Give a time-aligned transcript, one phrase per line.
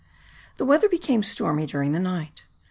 [0.57, 2.41] The weather became stormy during the night.